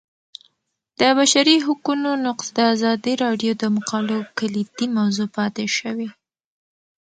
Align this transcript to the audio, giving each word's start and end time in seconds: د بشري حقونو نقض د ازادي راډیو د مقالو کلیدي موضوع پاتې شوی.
د 0.99 1.01
بشري 1.17 1.55
حقونو 1.65 2.09
نقض 2.25 2.47
د 2.57 2.59
ازادي 2.73 3.13
راډیو 3.23 3.53
د 3.61 3.63
مقالو 3.75 4.17
کلیدي 4.37 4.87
موضوع 4.97 5.27
پاتې 5.37 5.65
شوی. 5.77 6.09